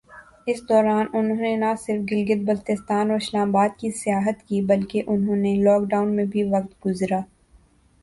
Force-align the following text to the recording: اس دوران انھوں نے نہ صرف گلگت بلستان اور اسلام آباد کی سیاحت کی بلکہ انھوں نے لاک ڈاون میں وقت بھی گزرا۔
اس 0.47 0.59
دوران 0.69 1.05
انھوں 1.13 1.35
نے 1.37 1.55
نہ 1.55 1.71
صرف 1.79 2.01
گلگت 2.11 2.41
بلستان 2.47 3.05
اور 3.09 3.19
اسلام 3.19 3.47
آباد 3.49 3.79
کی 3.79 3.91
سیاحت 4.01 4.37
کی 4.47 4.61
بلکہ 4.67 4.99
انھوں 5.07 5.35
نے 5.37 5.55
لاک 5.63 5.81
ڈاون 5.89 6.15
میں 6.15 6.25
وقت 6.51 6.71
بھی 6.73 6.85
گزرا۔ 6.85 7.19